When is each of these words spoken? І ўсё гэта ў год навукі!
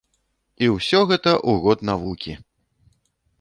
І 0.67 0.69
ўсё 0.75 1.01
гэта 1.11 1.31
ў 1.35 1.51
год 1.67 1.85
навукі! 1.91 2.33